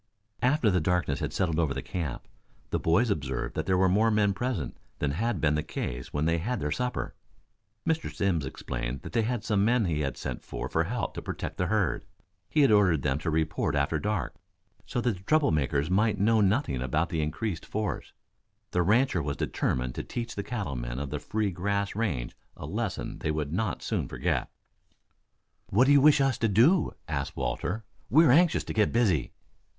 After 0.41 0.71
the 0.71 0.81
darkness 0.81 1.19
had 1.19 1.31
settled 1.31 1.59
over 1.59 1.75
the 1.75 1.83
camp, 1.83 2.27
the 2.71 2.79
boys 2.79 3.11
observed 3.11 3.53
that 3.53 3.67
there 3.67 3.77
were 3.77 3.87
more 3.87 4.09
men 4.09 4.33
present 4.33 4.75
than 4.97 5.11
had 5.11 5.39
been 5.39 5.53
the 5.53 5.61
case 5.61 6.11
when 6.11 6.25
they 6.25 6.39
had 6.39 6.59
their 6.59 6.71
supper. 6.71 7.13
Mr. 7.87 8.11
Simms 8.11 8.43
explained 8.43 9.03
that 9.03 9.13
they 9.13 9.21
were 9.29 9.41
some 9.41 9.63
men 9.63 9.85
he 9.85 9.99
had 9.99 10.17
sent 10.17 10.41
for 10.43 10.67
to 10.69 10.85
help 10.85 11.23
protect 11.23 11.57
the 11.57 11.67
herd. 11.67 12.03
He 12.49 12.61
had 12.61 12.71
ordered 12.71 13.03
them 13.03 13.19
to 13.19 13.29
report 13.29 13.75
after 13.75 13.99
dark, 13.99 14.33
so 14.87 15.01
that 15.01 15.17
the 15.17 15.23
trouble 15.23 15.51
makers 15.51 15.91
might 15.91 16.17
know 16.19 16.41
nothing 16.41 16.81
about 16.81 17.09
the 17.09 17.21
increased 17.21 17.63
force. 17.63 18.11
The 18.71 18.81
rancher 18.81 19.21
was 19.21 19.37
determined 19.37 19.93
to 19.93 20.03
teach 20.03 20.33
the 20.33 20.41
cattle 20.41 20.75
men 20.75 20.97
of 20.97 21.11
the 21.11 21.19
free 21.19 21.51
grass 21.51 21.93
range 21.95 22.35
a 22.57 22.65
lesson 22.65 23.19
they 23.19 23.29
would 23.29 23.53
not 23.53 23.83
soon 23.83 24.07
forget. 24.07 24.49
"What 25.67 25.85
do 25.85 25.91
you 25.91 26.01
wish 26.01 26.19
us 26.21 26.39
to 26.39 26.47
do?" 26.47 26.95
asked 27.07 27.37
Walter. 27.37 27.83
"We 28.09 28.25
are 28.25 28.31
anxious 28.31 28.63
to 28.63 28.73
get 28.73 28.91
busy." 28.91 29.33